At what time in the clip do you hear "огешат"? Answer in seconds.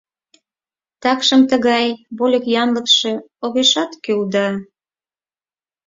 3.45-3.91